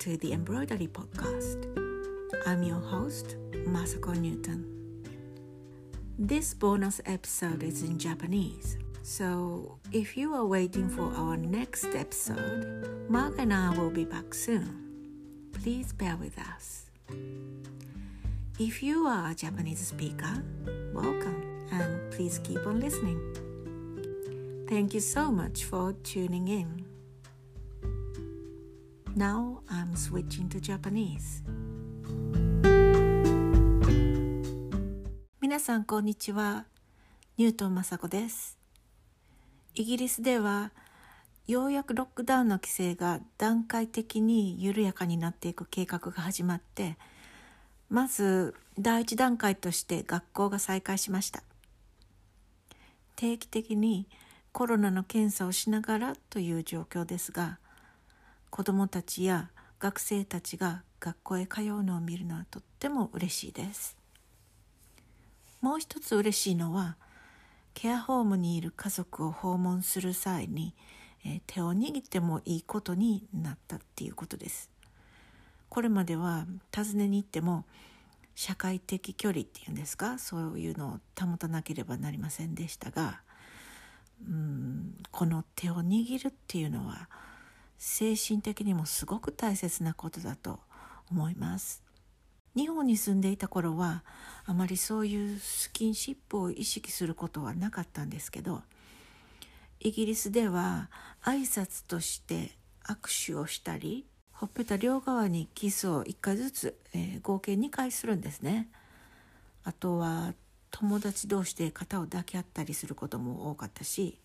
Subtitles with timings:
[0.00, 1.66] to the Embroidery Podcast.
[2.46, 3.36] I'm your host,
[3.68, 4.64] Masako Newton.
[6.18, 13.10] This bonus episode is in Japanese, so if you are waiting for our next episode,
[13.10, 15.50] Mark and I will be back soon.
[15.52, 16.86] Please bear with us.
[18.58, 20.42] If you are a Japanese speaker,
[20.94, 23.20] welcome and please keep on listening.
[24.66, 26.89] Thank you so much for tuning in.
[29.16, 31.42] Now I'm switching to Japanese.
[35.40, 36.66] 皆さんこんにちは。
[37.36, 38.56] ニュートン雅子です。
[39.74, 40.70] イギリスでは
[41.48, 46.96] ようやくロックダウンの規制が段階的に緩やかになっていく計画が始まって
[47.88, 51.42] まず第一段階として学校が再開しました
[53.16, 54.06] 定期的に
[54.52, 57.58] コロナの検査をしながらという状況ですが
[58.50, 63.96] 子どもたちや学生たちが学校へ通うのを見るのはとっても嬉しいです。
[65.60, 66.96] もう一つ嬉しいのは
[67.74, 70.74] ケアホームにいる家族を訪問する際に、
[71.24, 74.70] え手を握ってもいいことになったっていうことです。
[75.68, 77.64] これまでは訪ねに行っても
[78.34, 83.20] 社会的距離っていうんですかそういうのを保たなければなりませんでしたが
[84.26, 87.08] うんこの手を握るっていうのは
[87.80, 90.60] 精神的にもすごく大切なことだと
[91.10, 91.82] 思います。
[92.54, 94.04] 日本に住んでいた頃は
[94.44, 98.62] あまりそういうスキンシップを意識することはなかったんですけど
[99.78, 100.90] イギリスでは
[101.22, 102.50] 挨拶として
[102.86, 108.68] 握手をしたりほっぺた両側にキスを1回ずつ、えー合計2回するんですね。
[109.64, 110.34] あとは
[110.70, 114.18] 友達同士で肩を抱き合ったりすることも多かったし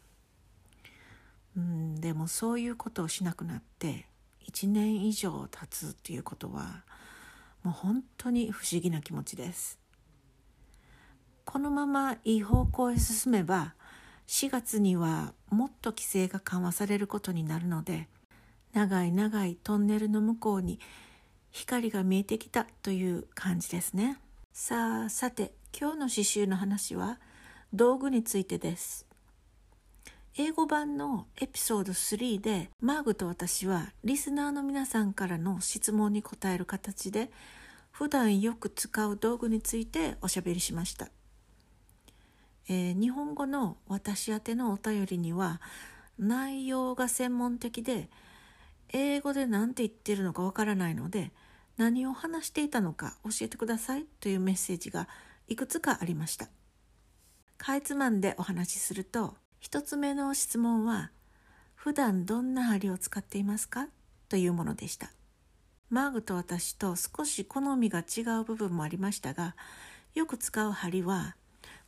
[1.55, 4.07] うんでもそういうことをしなくなって
[4.49, 6.83] 1年以上経つっていうことは
[7.63, 9.79] もう本当に不思議な気持ちです。
[11.45, 13.75] このままいい方向へ進めば
[14.27, 18.07] 4月にはもっと規制が緩和されることになるので
[18.73, 20.79] 長い長いトンネルの向こうに
[21.51, 24.19] 光が見えてきたという感じですね。
[24.51, 27.19] さあさて今日の刺繍の話は
[27.73, 29.05] 道具についてです。
[30.37, 37.31] 英語版のエピソード3でマーグと私はリスナーの皆さんからの質問に答える形で
[37.89, 41.07] 普段よく使う道具についておしゃべりしました。
[42.67, 45.61] えー日本語の私宛てのお便りには
[46.19, 48.09] 内容が専門的で
[48.89, 51.31] 英語で何て言ってるのかわからないので
[51.77, 55.07] 何を話していたのか教えてくださいというメッセージが
[55.47, 56.49] いくつかありました。
[57.57, 61.09] かいつまんでお話しすると一つ目の質問は
[61.73, 63.87] 普段どんな針を使っていますか？
[64.29, 65.09] というものでした。
[65.89, 69.55] マーグと私と少し好みが違う部分もありましたが
[70.13, 71.35] よく使う針は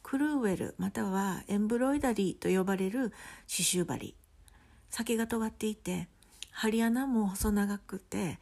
[0.02, 3.12] クルーウェルまたはエンブロイダリーと呼ばれる
[3.48, 4.16] 刺繍針。
[4.90, 6.08] 先が尖っていて
[6.50, 8.40] 針穴も細長くて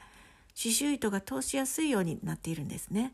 [0.57, 3.11] 刺繍糸が通しやすいようになっているんですね。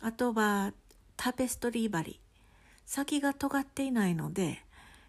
[0.00, 0.72] あとは
[1.16, 2.18] タペストリー針。
[2.84, 4.64] 先が尖っていないので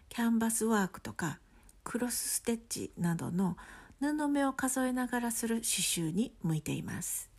[0.08, 1.38] キャンバスワークとか
[1.84, 3.56] クロスステッチなどの
[4.00, 7.30] 布目を数えながらする刺繍に向いています。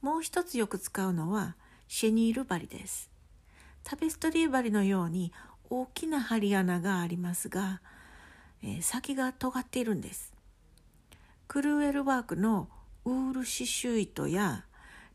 [0.00, 1.56] もう一つよく使うのは
[1.88, 3.10] シェニール針です。
[3.82, 5.32] タペストリー針のように
[5.70, 7.80] 大きな針穴がありますが、
[8.62, 10.32] えー先が尖っているんです。
[11.46, 12.68] クルーエルワークの
[13.04, 14.66] ウール刺繍糸や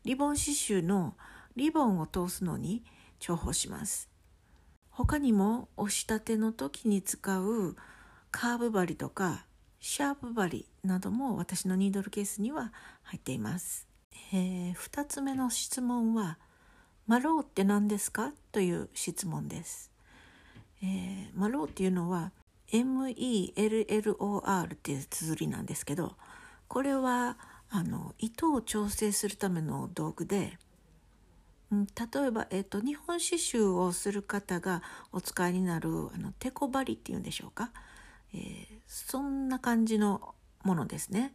[0.04, 1.16] リボン刺繍の
[1.56, 2.84] リボンを通すのに
[3.20, 4.13] 重宝します。
[4.96, 7.76] 他にも押し立ての時に使う
[8.30, 9.46] カーブ針とか
[9.80, 12.72] シャープ針なども私のニードルケースには
[13.02, 13.88] 入っています、
[14.32, 16.38] えー、2つ目の質問は
[17.08, 19.92] 「マローって何ですか?」という質問です、
[20.84, 22.32] えーマローっていうのは
[22.72, 26.16] MELLOR っていう綴りなんですけど
[26.68, 27.38] これは
[27.70, 30.60] あの糸を調整するための道具で
[32.14, 34.82] 例えば、えっと日本刺繍をする方が
[35.12, 37.72] お使いになるあのテコ針っていうんでしょうか、
[38.34, 41.34] えーそんな感じのものですね、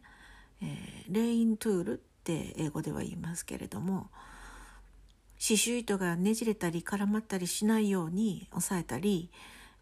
[0.61, 4.09] えーレイントゥールって英語では言いますけれども
[5.41, 9.31] 刺繍糸がねじれたり絡まったりしないように押さえたり、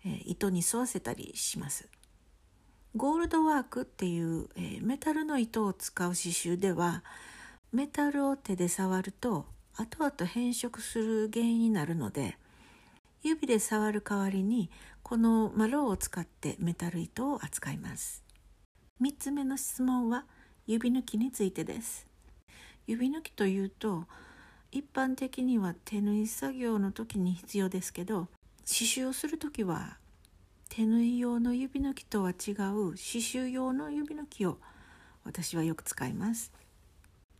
[0.06, 1.90] えー糸に沿わせたりします。
[2.96, 7.04] ゴールドワークっていう、えメタルの糸を使う刺繍では
[7.72, 9.46] メタルを手で触ると
[9.78, 12.38] 後々変色する原因になるので
[13.22, 14.70] 指で触る代わりに
[15.04, 18.24] このマロを使ってメタル糸を扱います。
[19.02, 20.26] 3つ目の質問は
[20.66, 22.08] 指抜きについてです。
[22.88, 24.06] 指抜きというと
[24.72, 28.28] 一般的には手縫い作業の時に必要ですけど
[28.66, 29.98] 刺繍をする時は
[30.70, 34.58] 手縫い用の指抜きとは違う刺繍用の指抜きを
[35.24, 36.52] 私はよく使います。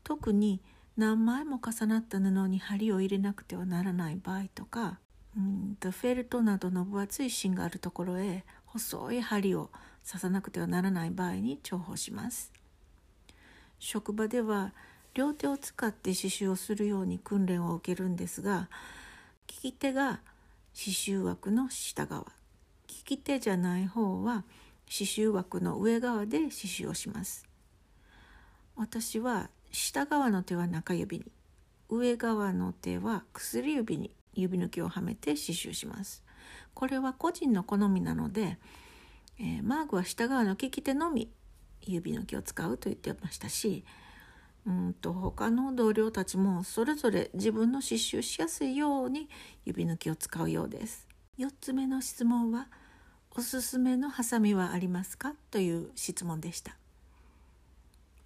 [0.04, 0.62] 特に
[0.98, 5.00] 何枚も重なった布に針を入れなくてはならない場合とか
[5.38, 9.70] うんとフェルトなどの分厚い芯があるところへ細い針を
[10.06, 12.52] 刺さなくてはならない場合に重宝します。
[13.80, 14.74] 職場では
[15.14, 18.70] 両手を使って刺繍をするように訓練を受けるんですが
[19.48, 20.22] 利き手が
[20.74, 22.26] 刺繍枠の下側。
[22.88, 24.44] 利き手じゃない方は
[24.86, 27.46] 刺繍枠の上側で刺繍をします。
[28.76, 31.26] 私は下側の手は中指に
[31.90, 36.24] 上側の手は薬指に指抜きをはめて刺繍します。
[36.74, 38.58] これは個人の好みなので、
[39.40, 41.30] えー、マーグは下側の利き手のみ
[41.82, 43.84] 指抜きを使うと言ってましたし
[44.66, 49.30] うんと他の同僚たちもそれぞれ自分の刺繍しやすいように
[49.66, 51.08] 指抜きを使うようです。
[51.40, 52.68] 4つ目の質問は
[53.32, 55.34] おすすめのハサミはありますか？
[55.52, 56.76] という質問でした。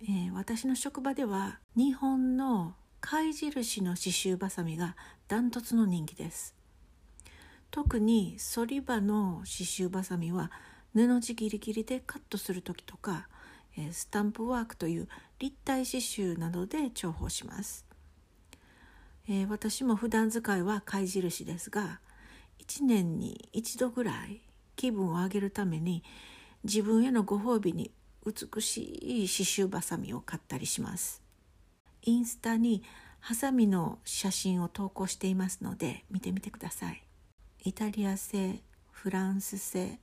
[0.04, 4.96] えー、私の職場では日本の貝印の刺繍バサミが
[5.28, 6.56] ダントツの人気です。
[7.72, 10.52] 特に反り刃の刺繍バサミは
[10.94, 13.28] 布地ギリギリでカットする時とか、
[13.78, 15.08] えー、スタンプワークという
[15.40, 17.86] 立体刺繍などで重宝します、
[19.30, 22.02] えー、私も普段使いは貝印ですが
[22.60, 24.42] 1年に1度ぐらい
[24.76, 26.04] 気分を上げるために
[26.66, 27.92] 自分へのご褒美に
[28.26, 31.22] 美しい刺繍バサミを買ったりします。
[32.04, 32.84] インスタに
[33.20, 37.04] ハサミの写真を投稿していますので見てみてください。
[37.64, 40.00] イタリア製フランス製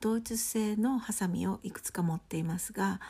[0.00, 3.00] ドイツ製のハサミをいくつか持っていますが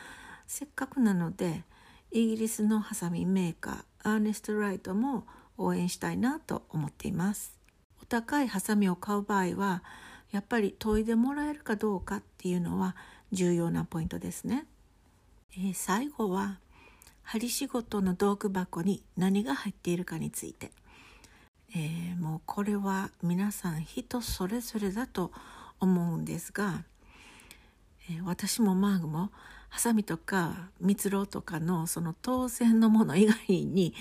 [0.47, 1.63] せっかくなので
[2.11, 5.25] イギリスのハサミメーカーアーネスト・ライトも
[5.57, 7.57] 応援したいなと思っています。
[8.01, 9.83] お高いハサミを買う場合は
[10.35, 12.97] やっぱり研いでもらえるかどうかっていうのは
[13.31, 14.65] 重要なポイントですね。
[15.53, 16.59] えー、最後は
[17.23, 20.71] 針仕事の道具箱に何が入っているかについて、
[21.73, 25.31] えー、もうこれは皆さん人それぞれだと
[25.79, 26.83] 思うんですが、
[28.09, 29.31] えー、私もマーグも
[29.69, 33.93] ハサミとか蜜ろとかのその当然のもの以外に、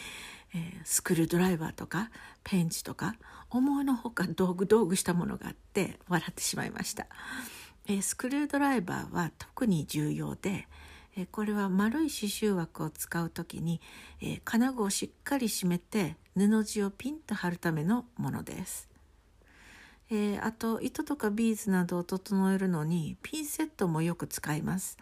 [0.55, 2.11] えー、スクリュードライバーとか
[2.45, 3.17] ペンチとか
[3.51, 7.07] 思いのほか道具道具したものがあって笑ってしまいました。
[7.87, 10.67] えスクリュードライバーは特に重要で、
[11.17, 13.81] えこれは丸い刺繍枠を使う時に、
[14.23, 18.89] え金具をしっかり締めて布地をピンと貼るためのものです。
[20.11, 24.97] えあと糸とかビーズなどを整えるのにピンセットもよく使います。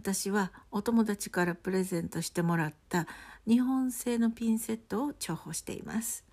[0.00, 3.06] 私はお友達からプレゼントしてもらった
[3.46, 6.24] 日本製のピンセットを重宝しています。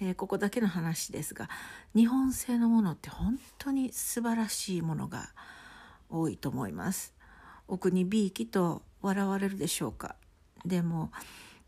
[0.00, 1.48] えー、ここだけの話ですが
[1.94, 5.28] 日本製のものって本当に素晴らしいものが
[6.08, 7.14] 多いと思います。
[7.68, 10.16] お国びいきと笑われるでしょうか
[10.66, 11.12] でも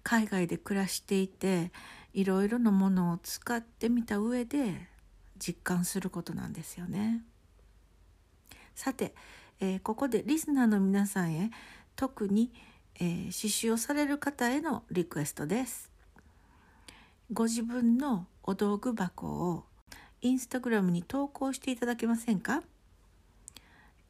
[0.02, 1.70] 海外で暮らしていて
[2.14, 4.88] いろいろなものを使ってみた上で
[5.38, 7.22] 実感することなんですよね。
[8.74, 9.14] さて、
[9.60, 11.50] えー、ここでリスナーの皆さんへ
[11.96, 12.52] 特に、
[12.96, 15.90] えー、刺繍をされる方へのリクエストです。
[17.32, 19.64] ご自分のお道具箱を
[20.20, 22.62] インスタグラムに投稿していただけませんか、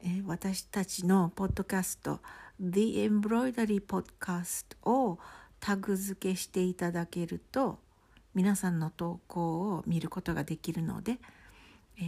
[0.01, 2.19] えー、私たちのポッドキャスト
[2.59, 5.19] The Embroidery Podcast を
[5.59, 7.79] タグ付けしていただけると
[8.35, 11.17] 皆さんの投稿を見ることができるので、
[11.97, 12.03] えー、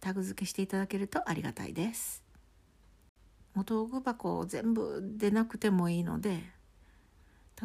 [0.00, 2.21] タグ付けしていただけるとありがたいです。
[3.56, 6.42] お道具箱全部でなくてもいいので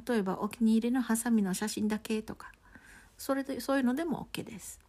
[0.08, 2.52] 例えばお気に入りのハサミの写真だけとか
[3.18, 4.80] それでそういうのでも OK です。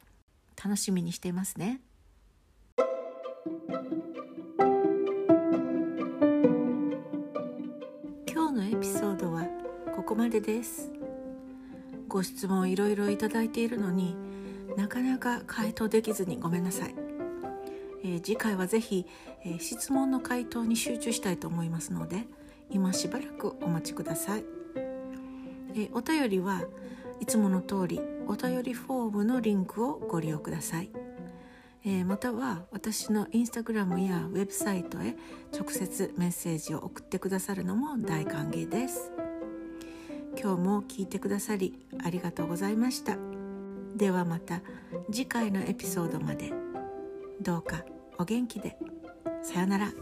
[0.63, 1.81] 楽しみにしていますね。
[8.27, 9.47] 今日のエピソードは
[9.95, 10.91] ここまでです。
[12.09, 14.17] ご質問いろいろいただいているのに
[14.77, 16.95] なかなか回答できずにごめんなさい、
[18.05, 19.07] えー、次回はぜひ、
[19.45, 22.25] えー、質問の回答に集中したいと思いますので
[22.71, 24.45] 今しばらくお待ちください、
[25.75, 26.63] えー、お便りは
[27.21, 30.91] いつもの通りお便りフォームのリンクをご利用ください、
[31.85, 35.17] え、または私のインスタグラムやウェブサイトへ
[35.53, 39.11] 直接メッセージを送ってくださるのも大歓迎です。
[40.41, 43.17] 今日も聞いてくださりありがとうございました。
[43.97, 44.61] ではまた
[45.11, 46.58] 次回のエピソードまで。
[47.41, 47.85] どうか
[48.19, 48.77] お元気で
[49.43, 49.93] さよなら。